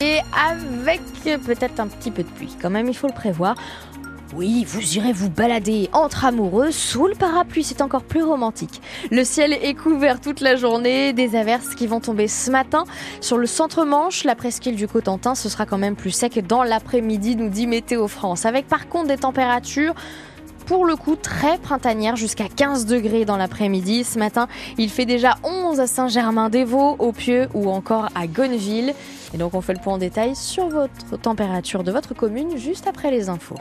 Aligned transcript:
Et 0.00 0.20
avec 0.32 1.00
peut-être 1.44 1.80
un 1.80 1.88
petit 1.88 2.12
peu 2.12 2.22
de 2.22 2.28
pluie, 2.28 2.54
quand 2.62 2.70
même, 2.70 2.86
il 2.86 2.96
faut 2.96 3.08
le 3.08 3.12
prévoir. 3.12 3.56
Oui, 4.36 4.64
vous 4.64 4.96
irez 4.96 5.12
vous 5.12 5.28
balader 5.28 5.90
entre 5.92 6.24
amoureux 6.24 6.70
sous 6.70 7.08
le 7.08 7.16
parapluie, 7.16 7.64
c'est 7.64 7.82
encore 7.82 8.04
plus 8.04 8.22
romantique. 8.22 8.80
Le 9.10 9.24
ciel 9.24 9.52
est 9.54 9.74
couvert 9.74 10.20
toute 10.20 10.40
la 10.40 10.54
journée, 10.54 11.12
des 11.12 11.34
averses 11.34 11.74
qui 11.74 11.88
vont 11.88 11.98
tomber 11.98 12.28
ce 12.28 12.48
matin. 12.48 12.84
Sur 13.20 13.38
le 13.38 13.46
centre-manche, 13.46 14.22
la 14.22 14.36
presqu'île 14.36 14.76
du 14.76 14.86
Cotentin, 14.86 15.34
ce 15.34 15.48
sera 15.48 15.66
quand 15.66 15.78
même 15.78 15.96
plus 15.96 16.12
sec 16.12 16.46
dans 16.46 16.62
l'après-midi, 16.62 17.34
nous 17.34 17.48
dit 17.48 17.66
Météo 17.66 18.06
France. 18.06 18.46
Avec 18.46 18.68
par 18.68 18.88
contre 18.88 19.08
des 19.08 19.18
températures 19.18 19.96
pour 20.66 20.86
le 20.86 20.94
coup 20.94 21.16
très 21.16 21.58
printanière 21.58 22.14
jusqu'à 22.14 22.46
15 22.46 22.86
degrés 22.86 23.24
dans 23.24 23.36
l'après-midi. 23.36 24.04
Ce 24.04 24.16
matin, 24.16 24.46
il 24.76 24.90
fait 24.90 25.06
déjà 25.06 25.38
11 25.42 25.80
à 25.80 25.88
Saint-Germain-des-Vaux, 25.88 26.96
au 27.00 27.10
Pieux 27.10 27.48
ou 27.54 27.68
encore 27.68 28.10
à 28.14 28.28
Gonneville. 28.28 28.94
Et 29.34 29.38
donc 29.38 29.54
on 29.54 29.60
fait 29.60 29.74
le 29.74 29.80
point 29.80 29.94
en 29.94 29.98
détail 29.98 30.34
sur 30.34 30.68
votre 30.68 31.16
température 31.20 31.84
de 31.84 31.92
votre 31.92 32.14
commune 32.14 32.56
juste 32.56 32.86
après 32.86 33.10
les 33.10 33.28
infos. 33.28 33.56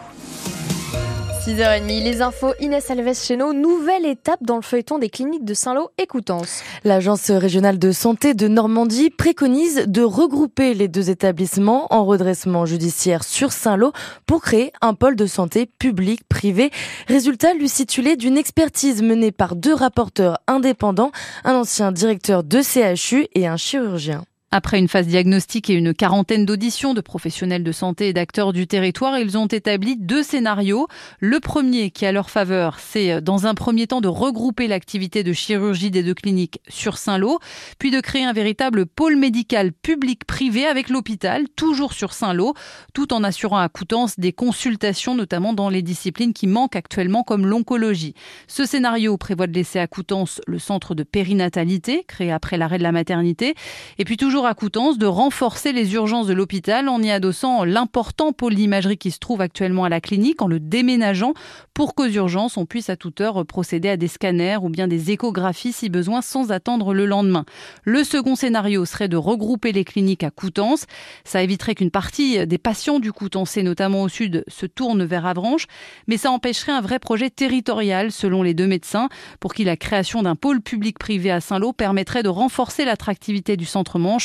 6h30, 1.47 2.03
les 2.03 2.21
infos, 2.21 2.51
Inès 2.59 2.91
Alves 2.91 3.15
chez 3.15 3.37
nous. 3.37 3.53
Nouvelle 3.53 4.05
étape 4.05 4.43
dans 4.43 4.57
le 4.57 4.61
feuilleton 4.61 4.99
des 4.99 5.09
cliniques 5.09 5.45
de 5.45 5.53
Saint-Lô 5.53 5.91
et 5.97 6.05
Coutances. 6.05 6.61
L'Agence 6.83 7.31
régionale 7.31 7.79
de 7.79 7.93
santé 7.93 8.33
de 8.33 8.49
Normandie 8.49 9.09
préconise 9.09 9.85
de 9.87 10.01
regrouper 10.01 10.73
les 10.73 10.89
deux 10.89 11.09
établissements 11.09 11.87
en 11.89 12.03
redressement 12.03 12.65
judiciaire 12.65 13.23
sur 13.23 13.53
Saint-Lô 13.53 13.93
pour 14.25 14.41
créer 14.41 14.73
un 14.81 14.93
pôle 14.93 15.15
de 15.15 15.25
santé 15.25 15.67
public-privé. 15.79 16.69
Résultat, 17.07 17.53
lui 17.53 17.69
situé 17.69 18.17
d'une 18.17 18.37
expertise 18.37 19.01
menée 19.01 19.31
par 19.31 19.55
deux 19.55 19.73
rapporteurs 19.73 20.39
indépendants, 20.47 21.11
un 21.45 21.55
ancien 21.55 21.93
directeur 21.93 22.43
de 22.43 22.61
CHU 22.61 23.27
et 23.35 23.47
un 23.47 23.55
chirurgien. 23.55 24.25
Après 24.49 24.79
une 24.79 24.87
phase 24.87 25.07
diagnostique 25.07 25.69
et 25.69 25.73
une 25.73 25.93
quarantaine 25.93 26.45
d'auditions 26.45 26.93
de 26.93 27.01
professionnels 27.01 27.65
de 27.65 27.71
santé 27.73 28.07
et 28.07 28.13
d'acteurs 28.13 28.53
du 28.53 28.65
territoire, 28.65 29.19
ils 29.19 29.37
ont 29.37 29.47
établi 29.47 29.97
deux 29.97 30.23
scénarios. 30.23 30.87
Le 31.19 31.41
premier, 31.41 31.91
qui 31.91 32.05
a 32.05 32.13
leur 32.13 32.29
faveur, 32.29 32.79
c'est 32.79 33.11
euh, 33.11 33.19
dans 33.19 33.45
un 33.45 33.55
premier 33.55 33.87
temps 33.87 33.99
de 33.99 34.07
regrouper 34.07 34.69
l'activité 34.69 35.21
de 35.21 35.33
chirurgie 35.33 35.91
des 35.91 36.01
deux 36.01 36.13
cliniques 36.13 36.61
sur 36.69 36.97
Saint-Lô, 36.97 37.39
puis 37.77 37.91
de 37.91 37.99
créer 37.99 38.23
un 38.23 38.31
véritable 38.31 38.85
pôle 38.85 39.17
médical 39.17 39.73
public-privé 39.73 40.65
avec 40.65 40.87
l'hôpital, 40.87 41.49
toujours 41.57 41.91
sur 41.91 42.13
Saint-Lô, 42.13 42.53
tout 42.93 43.11
en 43.11 43.25
assurant 43.25 43.57
à 43.57 43.67
Coutances 43.67 44.17
des 44.17 44.31
consultations, 44.31 45.13
notamment 45.13 45.51
dans 45.51 45.67
les 45.67 45.81
disciplines 45.81 46.31
qui 46.31 46.47
manquent 46.47 46.77
actuellement, 46.77 47.23
comme 47.23 47.45
l'oncologie. 47.45 48.13
Ce 48.47 48.65
scénario 48.65 49.17
prévoit 49.17 49.47
de 49.47 49.53
laisser 49.53 49.79
à 49.79 49.87
Coutances 49.87 50.39
le 50.47 50.57
centre 50.57 50.95
de 50.95 51.03
périnatalité, 51.03 52.05
créé 52.07 52.31
après 52.31 52.57
l'arrêt 52.57 52.77
de 52.77 52.83
la 52.83 52.93
maternité, 52.93 53.53
et 53.97 54.05
puis 54.05 54.15
toujours 54.15 54.36
à 54.45 54.53
Coutances 54.53 54.97
de 54.97 55.05
renforcer 55.05 55.71
les 55.71 55.93
urgences 55.93 56.27
de 56.27 56.33
l'hôpital 56.33 56.89
en 56.89 57.01
y 57.01 57.09
adossant 57.09 57.63
l'important 57.63 58.31
pôle 58.31 58.55
d'imagerie 58.55 58.97
qui 58.97 59.11
se 59.11 59.19
trouve 59.19 59.41
actuellement 59.41 59.85
à 59.85 59.89
la 59.89 60.01
clinique, 60.01 60.41
en 60.41 60.47
le 60.47 60.59
déménageant 60.59 61.33
pour 61.73 61.95
qu'aux 61.95 62.07
urgences, 62.07 62.57
on 62.57 62.65
puisse 62.65 62.89
à 62.89 62.95
toute 62.95 63.21
heure 63.21 63.45
procéder 63.45 63.89
à 63.89 63.97
des 63.97 64.07
scanners 64.07 64.57
ou 64.61 64.69
bien 64.69 64.87
des 64.87 65.11
échographies 65.11 65.73
si 65.73 65.89
besoin 65.89 66.21
sans 66.21 66.51
attendre 66.51 66.93
le 66.93 67.05
lendemain. 67.05 67.45
Le 67.83 68.03
second 68.03 68.35
scénario 68.35 68.85
serait 68.85 69.07
de 69.07 69.17
regrouper 69.17 69.71
les 69.71 69.83
cliniques 69.83 70.23
à 70.23 70.31
Coutances. 70.31 70.85
Ça 71.23 71.41
éviterait 71.41 71.75
qu'une 71.75 71.91
partie 71.91 72.45
des 72.45 72.57
patients 72.57 72.99
du 72.99 73.11
Coutancé, 73.11 73.63
notamment 73.63 74.03
au 74.03 74.09
sud, 74.09 74.43
se 74.47 74.65
tournent 74.65 75.05
vers 75.05 75.25
Avranches, 75.25 75.67
mais 76.07 76.17
ça 76.17 76.31
empêcherait 76.31 76.71
un 76.71 76.81
vrai 76.81 76.99
projet 76.99 77.29
territorial, 77.29 78.11
selon 78.11 78.43
les 78.43 78.53
deux 78.53 78.67
médecins, 78.67 79.09
pour 79.39 79.53
qui 79.53 79.63
la 79.63 79.77
création 79.77 80.23
d'un 80.23 80.35
pôle 80.35 80.61
public-privé 80.61 81.31
à 81.31 81.41
Saint-Lô 81.41 81.73
permettrait 81.73 82.23
de 82.23 82.29
renforcer 82.29 82.85
l'attractivité 82.85 83.55
du 83.55 83.65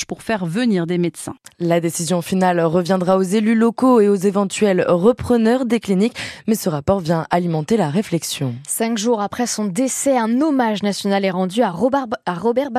pour 0.05 0.23
faire 0.23 0.47
venir 0.47 0.87
des 0.87 0.99
médecins. 0.99 1.35
La 1.59 1.81
décision 1.81 2.23
finale 2.23 2.61
reviendra 2.61 3.17
aux 3.17 3.23
élus 3.23 3.55
locaux 3.55 4.01
et 4.01 4.09
aux 4.09 4.15
éventuels 4.15 4.85
repreneurs 4.89 5.65
des 5.65 5.81
cliniques, 5.81 6.17
mais 6.47 6.55
ce 6.55 6.69
rapport 6.69 7.01
vient 7.01 7.27
alimenter 7.31 7.77
la 7.77 7.91
réflexion. 7.91 8.55
Cinq 8.67 8.99
jours 8.99 9.21
après 9.21 9.47
son 9.47 9.65
décès, 9.65 10.17
un 10.17 10.41
hommage 10.41 10.83
national 10.83 11.25
est 11.25 11.31
rendu 11.31 11.63
à 11.63 11.71
Robert, 11.71 12.07
à 12.27 12.35
Robert 12.35 12.71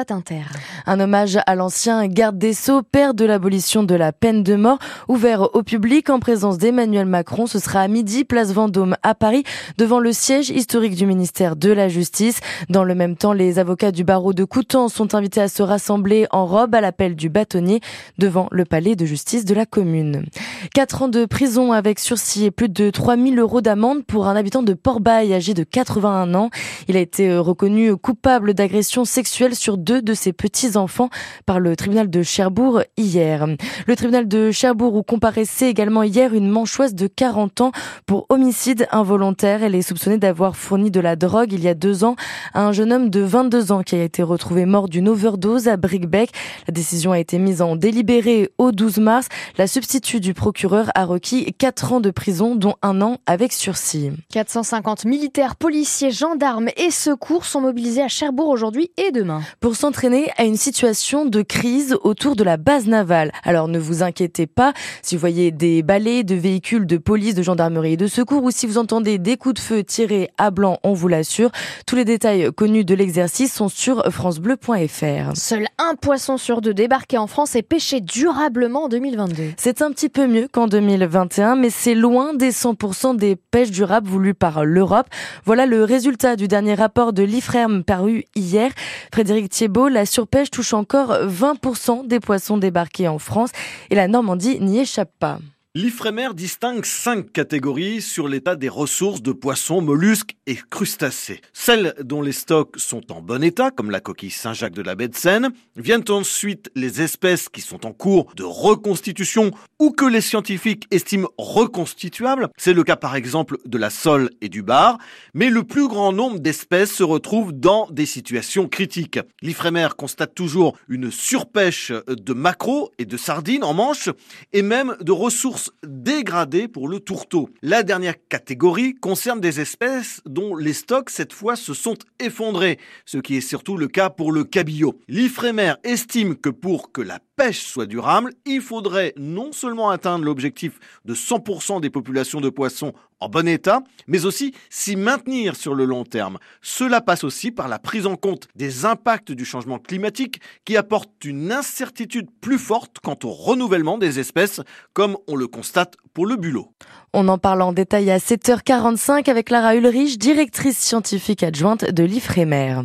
Un 0.86 1.00
hommage 1.00 1.40
à 1.46 1.56
l'ancien 1.56 2.08
garde 2.08 2.38
des 2.38 2.54
Sceaux, 2.54 2.82
père 2.82 3.14
de 3.14 3.26
l'abolition 3.26 3.84
de 3.84 3.96
la 3.96 4.12
peine 4.12 4.44
de 4.44 4.56
mort, 4.56 4.80
ouvert 5.08 5.56
au 5.56 5.64
public 5.64 6.10
en 6.10 6.20
présence 6.20 6.58
d'Emmanuel 6.58 7.06
Macron. 7.06 7.48
Ce 7.48 7.60
sera 7.60 7.82
à 7.82 7.88
midi, 7.88 8.24
place 8.24 8.52
Vendôme 8.54 8.96
à 9.04 9.16
Paris, 9.16 9.44
devant 9.78 10.00
le 10.00 10.12
siège 10.12 10.50
historique 10.50 10.96
du 10.96 11.06
ministère 11.06 11.56
de 11.56 11.72
la 11.72 11.88
Justice. 11.88 12.40
Dans 12.70 12.84
le 12.84 12.96
même 12.96 13.16
temps, 13.16 13.34
les 13.34 13.60
avocats 13.60 13.92
du 13.92 14.04
barreau 14.04 14.34
de 14.34 14.44
Coutances 14.44 14.94
sont 14.94 15.16
invités 15.16 15.42
à 15.42 15.48
se 15.48 15.64
rassembler 15.64 16.28
en 16.32 16.46
robe 16.46 16.76
à 16.76 16.82
l'appel 16.82 17.13
du 17.14 17.30
bâtonnier 17.30 17.80
devant 18.18 18.48
le 18.52 18.66
palais 18.66 18.96
de 18.96 19.06
justice 19.06 19.46
de 19.46 19.54
la 19.54 19.66
commune. 19.66 20.26
Quatre 20.74 21.02
ans 21.04 21.08
de 21.08 21.26
prison 21.26 21.72
avec 21.72 22.00
sursis 22.00 22.46
et 22.46 22.52
plus 22.52 22.70
de 22.70 22.90
3000 22.90 23.40
euros 23.40 23.62
d'amende 23.62 24.04
pour 24.06 24.28
un 24.28 24.36
habitant 24.36 24.64
de 24.64 24.74
Port-Bail 24.74 25.34
âgé 25.34 25.54
de 25.54 25.64
81 25.64 26.34
ans. 26.36 26.50
Il 26.88 26.98
a 26.98 27.00
été 27.00 27.30
euh, 27.30 27.42
reconnu 27.42 27.96
coupable 27.96 28.54
d'agression 28.54 29.06
sexuelle 29.06 29.56
sur 29.56 29.78
deux 29.78 30.02
de 30.02 30.14
ses 30.14 30.34
petits-enfants 30.34 31.10
par 31.46 31.60
le 31.60 31.76
tribunal 31.76 32.10
de 32.10 32.24
Cherbourg 32.24 32.82
hier. 32.98 33.48
Le 33.88 33.96
tribunal 33.96 34.28
de 34.28 34.52
Cherbourg 34.52 34.96
où 34.96 35.04
comparaissait 35.04 35.70
également 35.70 36.04
hier 36.04 36.34
une 36.34 36.50
manchoise 36.50 36.96
de 36.96 37.08
40 37.08 37.62
ans 37.62 37.72
pour 38.06 38.26
homicide 38.30 38.88
involontaire. 38.92 39.64
Elle 39.64 39.76
est 39.76 39.82
soupçonnée 39.82 40.18
d'avoir 40.18 40.56
fourni 40.56 40.92
de 40.92 41.00
la 41.00 41.16
drogue 41.16 41.54
il 41.54 41.64
y 41.64 41.68
a 41.68 41.74
deux 41.74 42.04
ans 42.04 42.16
à 42.54 42.66
un 42.66 42.72
jeune 42.72 42.94
homme 42.94 43.10
de 43.10 43.22
22 43.22 43.72
ans 43.72 43.84
qui 43.84 43.96
a 43.96 44.04
été 44.04 44.24
retrouvé 44.24 44.66
mort 44.66 44.90
d'une 44.90 45.10
overdose 45.10 45.68
à 45.68 45.78
Brickbeck. 45.78 46.32
La 46.68 46.72
décision 46.72 47.03
a 47.12 47.20
été 47.20 47.38
mise 47.40 47.62
en 47.62 47.76
délibéré 47.76 48.50
au 48.58 48.72
12 48.72 48.98
mars. 49.00 49.28
La 49.58 49.68
substitut 49.68 50.20
du 50.20 50.34
procureur 50.34 50.90
a 50.96 51.06
requis 51.06 51.54
4 51.58 51.94
ans 51.94 52.00
de 52.00 52.12
prison, 52.12 52.56
dont 52.56 52.76
un 52.82 53.02
an 53.02 53.18
avec 53.26 53.54
sursis. 53.54 54.12
450 54.32 55.06
militaires, 55.06 55.56
policiers, 55.56 56.12
gendarmes 56.12 56.70
et 56.78 56.92
secours 56.92 57.46
sont 57.46 57.62
mobilisés 57.62 58.02
à 58.02 58.08
Cherbourg 58.08 58.50
aujourd'hui 58.50 58.92
et 58.98 59.12
demain. 59.12 59.42
Pour 59.60 59.76
s'entraîner 59.76 60.32
à 60.38 60.44
une 60.44 60.58
situation 60.58 61.26
de 61.26 61.42
crise 61.42 61.96
autour 62.04 62.36
de 62.36 62.44
la 62.44 62.58
base 62.58 62.88
navale. 62.88 63.32
Alors 63.44 63.68
ne 63.68 63.80
vous 63.80 64.04
inquiétez 64.04 64.48
pas, 64.48 64.74
si 65.02 65.16
vous 65.16 65.20
voyez 65.20 65.52
des 65.52 65.84
balais 65.84 66.24
de 66.24 66.36
véhicules 66.36 66.86
de 66.86 66.98
police, 66.98 67.36
de 67.36 67.44
gendarmerie 67.44 67.94
et 67.94 67.98
de 67.98 68.08
secours 68.08 68.44
ou 68.44 68.52
si 68.52 68.68
vous 68.68 68.78
entendez 68.78 69.18
des 69.18 69.38
coups 69.38 69.56
de 69.56 69.60
feu 69.60 69.84
tirés 69.84 70.30
à 70.38 70.52
blanc, 70.52 70.80
on 70.84 70.94
vous 70.94 71.08
l'assure. 71.08 71.52
Tous 71.86 71.96
les 71.96 72.06
détails 72.06 72.52
connus 72.54 72.86
de 72.86 72.96
l'exercice 72.96 73.54
sont 73.54 73.70
sur 73.70 74.04
francebleu.fr. 74.12 75.36
Seul 75.36 75.68
un 75.78 75.96
poisson 75.96 76.38
sur 76.38 76.62
deux 76.62 76.74
débat 76.74 76.93
en 77.18 77.28
France 77.28 77.56
et 77.56 77.64
pêcher 77.64 78.02
durablement 78.02 78.84
en 78.84 78.88
2022. 78.88 79.54
C'est 79.58 79.82
un 79.82 79.92
petit 79.92 80.10
peu 80.10 80.28
mieux 80.28 80.48
qu'en 80.48 80.68
2021, 80.68 81.56
mais 81.56 81.72
c'est 81.72 81.96
loin 81.96 82.36
des 82.36 82.52
100% 82.52 83.16
des 83.16 83.36
pêches 83.36 83.72
durables 83.72 84.08
voulues 84.08 84.36
par 84.36 84.64
l'Europe. 84.64 85.08
Voilà 85.46 85.66
le 85.66 85.84
résultat 85.84 86.36
du 86.36 86.48
dernier 86.48 86.76
rapport 86.76 87.12
de 87.12 87.24
l'IFREM 87.24 87.84
paru 87.84 88.26
hier. 88.36 88.72
Frédéric 89.12 89.50
Thiebaud, 89.50 89.88
la 89.88 90.06
surpêche 90.06 90.52
touche 90.52 90.74
encore 90.74 91.14
20% 91.14 92.08
des 92.08 92.20
poissons 92.20 92.58
débarqués 92.58 93.08
en 93.08 93.18
France 93.18 93.50
et 93.90 93.96
la 93.96 94.08
Normandie 94.08 94.60
n'y 94.60 94.80
échappe 94.80 95.12
pas. 95.20 95.40
L'Ifremer 95.76 96.36
distingue 96.36 96.86
cinq 96.86 97.32
catégories 97.32 98.04
sur 98.04 98.28
l'état 98.28 98.56
des 98.56 98.70
ressources 98.70 99.24
de 99.24 99.32
poissons, 99.32 99.82
mollusques 99.82 100.36
et 100.46 100.56
crustacés. 100.70 101.42
Celles 101.52 101.96
dont 102.00 102.22
les 102.22 102.32
stocks 102.32 102.78
sont 102.78 103.12
en 103.12 103.24
bon 103.24 103.44
état, 103.44 103.72
comme 103.72 103.90
la 103.90 104.00
coquille 104.00 104.30
Saint-Jacques 104.30 104.76
de 104.76 104.84
la 104.84 104.94
baie 104.94 105.08
de 105.08 105.16
Seine, 105.16 105.50
viennent 105.76 106.04
ensuite 106.10 106.70
les 106.76 107.02
espèces 107.02 107.50
qui 107.50 107.62
sont 107.62 107.88
en 107.88 107.92
cours 107.92 108.36
de 108.36 108.44
reconstitution 108.44 109.50
ou 109.80 109.90
que 109.90 110.06
les 110.06 110.22
scientifiques 110.22 110.86
estiment 110.92 111.30
reconstituables. 111.40 112.50
C'est 112.56 112.74
le 112.74 112.84
cas 112.84 112.96
par 112.96 113.16
exemple 113.16 113.58
de 113.66 113.78
la 113.80 113.90
sole 113.90 114.30
et 114.42 114.50
du 114.50 114.62
bar, 114.62 115.00
mais 115.34 115.50
le 115.50 115.64
plus 115.64 115.88
grand 115.88 116.14
nombre 116.14 116.38
d'espèces 116.38 116.94
se 116.94 117.04
retrouvent 117.04 117.52
dans 117.52 117.88
des 117.90 118.06
situations 118.06 118.68
critiques. 118.68 119.18
L'Ifremer 119.42 119.88
constate 119.98 120.36
toujours 120.36 120.78
une 120.88 121.10
surpêche 121.10 121.92
de 122.08 122.34
maquereaux 122.34 122.92
et 123.00 123.06
de 123.06 123.18
sardines 123.18 123.64
en 123.64 123.74
manche 123.74 124.10
et 124.52 124.62
même 124.62 124.96
de 125.02 125.12
ressources 125.12 125.63
dégradée 125.84 126.68
pour 126.68 126.88
le 126.88 127.00
tourteau. 127.00 127.50
La 127.62 127.84
dernière 127.84 128.16
catégorie 128.30 128.96
concerne 128.96 129.42
des 129.42 129.60
espèces 129.60 130.22
dont 130.26 130.56
les 130.56 130.74
stocks 130.74 131.10
cette 131.10 131.34
fois 131.34 131.56
se 131.56 131.74
sont 131.74 131.98
effondrés, 132.20 132.80
ce 133.06 133.18
qui 133.18 133.38
est 133.38 133.42
surtout 133.42 133.78
le 133.78 133.88
cas 133.88 134.10
pour 134.10 134.32
le 134.32 134.44
cabillaud. 134.44 135.00
L'Ifremer 135.08 135.74
estime 135.84 136.36
que 136.36 136.50
pour 136.50 136.92
que 136.92 137.02
la 137.02 137.20
pêche 137.36 137.66
soit 137.66 137.86
durable, 137.86 138.34
il 138.46 138.62
faudrait 138.62 139.14
non 139.18 139.52
seulement 139.52 139.90
atteindre 139.90 140.26
l'objectif 140.26 140.80
de 141.06 141.16
100% 141.16 141.82
des 141.82 141.90
populations 141.90 142.42
de 142.42 142.50
poissons 142.50 142.94
en 143.20 143.30
bon 143.30 143.48
état, 143.48 143.82
mais 144.08 144.26
aussi 144.26 144.54
s'y 144.70 144.96
maintenir 144.96 145.56
sur 145.56 145.76
le 145.76 145.86
long 145.86 146.04
terme. 146.04 146.40
Cela 146.62 147.00
passe 147.00 147.24
aussi 147.24 147.52
par 147.52 147.70
la 147.70 147.80
prise 147.80 148.06
en 148.06 148.16
compte 148.16 148.48
des 148.56 148.86
impacts 148.86 149.32
du 149.32 149.46
changement 149.46 149.80
climatique 149.80 150.42
qui 150.66 150.76
apportent 150.76 151.24
une 151.24 151.52
incertitude 151.52 152.28
plus 152.42 152.58
forte 152.58 152.98
quant 153.02 153.18
au 153.24 153.30
renouvellement 153.30 153.98
des 153.98 154.20
espèces, 154.20 154.62
comme 154.94 155.18
on 155.28 155.36
le 155.36 155.48
constate 155.48 155.96
pour 156.14 156.26
le 156.26 156.36
bulot. 156.36 156.70
On 157.14 157.28
en 157.28 157.38
parle 157.38 157.62
en 157.62 157.74
détail 157.74 158.12
à 158.12 158.18
7h45 158.18 159.30
avec 159.30 159.50
Lara 159.50 159.76
Ulrich, 159.76 160.18
directrice 160.18 160.78
scientifique 160.78 161.44
adjointe 161.44 161.86
de 161.86 162.04
l'IFREMER. 162.04 162.82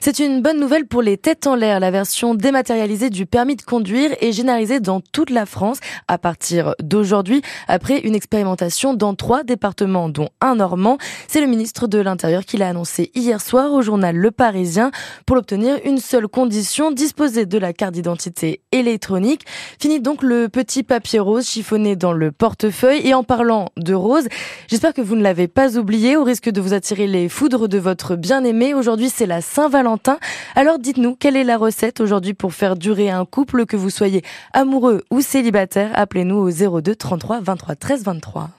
C'est 0.00 0.18
une 0.18 0.40
bonne 0.42 0.60
nouvelle 0.60 0.86
pour 0.86 1.02
les 1.02 1.16
têtes 1.16 1.46
en 1.46 1.56
l'air. 1.56 1.80
La 1.80 1.90
version 1.90 2.34
dématérialisée 2.34 3.10
du 3.10 3.26
permis 3.26 3.56
de 3.56 3.62
conduire 3.62 3.89
et 3.96 4.32
généraliser 4.32 4.80
dans 4.80 5.00
toute 5.00 5.30
la 5.30 5.46
France 5.46 5.78
à 6.08 6.18
partir 6.18 6.74
d'aujourd'hui, 6.82 7.42
après 7.68 7.98
une 8.00 8.14
expérimentation 8.14 8.94
dans 8.94 9.14
trois 9.14 9.42
départements, 9.42 10.08
dont 10.08 10.28
un 10.40 10.56
normand. 10.56 10.98
C'est 11.28 11.40
le 11.40 11.46
ministre 11.46 11.86
de 11.86 11.98
l'Intérieur 11.98 12.44
qui 12.44 12.56
l'a 12.56 12.68
annoncé 12.68 13.10
hier 13.14 13.40
soir 13.40 13.72
au 13.72 13.82
journal 13.82 14.16
Le 14.16 14.30
Parisien. 14.30 14.90
Pour 15.26 15.36
l'obtenir, 15.36 15.78
une 15.84 15.98
seule 15.98 16.28
condition, 16.28 16.90
disposer 16.90 17.46
de 17.46 17.58
la 17.58 17.72
carte 17.72 17.94
d'identité 17.94 18.60
électronique. 18.72 19.42
Fini 19.80 20.00
donc 20.00 20.22
le 20.22 20.48
petit 20.48 20.82
papier 20.82 21.18
rose 21.18 21.46
chiffonné 21.46 21.96
dans 21.96 22.12
le 22.12 22.32
portefeuille. 22.32 23.06
Et 23.06 23.14
en 23.14 23.24
parlant 23.24 23.70
de 23.76 23.94
rose, 23.94 24.28
j'espère 24.68 24.94
que 24.94 25.02
vous 25.02 25.16
ne 25.16 25.22
l'avez 25.22 25.48
pas 25.48 25.76
oublié 25.78 26.16
au 26.16 26.24
risque 26.24 26.50
de 26.50 26.60
vous 26.60 26.74
attirer 26.74 27.06
les 27.06 27.28
foudres 27.28 27.68
de 27.68 27.78
votre 27.78 28.16
bien-aimé. 28.16 28.74
Aujourd'hui, 28.74 29.10
c'est 29.10 29.26
la 29.26 29.40
Saint-Valentin. 29.40 30.18
Alors 30.54 30.78
dites-nous, 30.78 31.16
quelle 31.16 31.36
est 31.36 31.44
la 31.44 31.56
recette 31.56 32.00
aujourd'hui 32.00 32.34
pour 32.34 32.52
faire 32.52 32.76
durer 32.76 33.10
un 33.10 33.24
couple, 33.24 33.66
que 33.66 33.76
vous 33.80 33.90
soyez 33.90 34.22
amoureux 34.52 35.02
ou 35.10 35.20
célibataire 35.20 35.90
Appelez-nous 35.94 36.36
au 36.36 36.80
02 36.80 36.94
33 36.94 37.40
23 37.40 37.74
13 37.74 38.04
23. 38.04 38.50